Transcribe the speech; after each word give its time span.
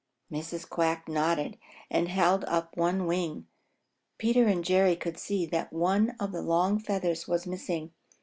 Mrs. 0.31 0.67
Quack 0.67 1.07
nodded 1.07 1.59
and 1.91 2.09
held 2.09 2.43
up 2.45 2.75
one 2.75 3.05
wing. 3.05 3.45
Peter 4.17 4.47
and 4.47 4.65
Jerry 4.65 4.95
could 4.95 5.19
see 5.19 5.45
that 5.45 5.71
one 5.71 6.15
of 6.19 6.31
the 6.31 6.41
long 6.41 6.79
feathers 6.79 7.27
was 7.27 7.45
missing. 7.45 7.91